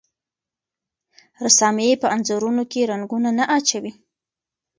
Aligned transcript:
رسامي 1.45 1.89
په 2.01 2.07
انځورونو 2.15 2.63
کې 2.71 2.89
رنګونه 2.91 3.29
نه 3.39 3.45
اچوي. 3.57 3.91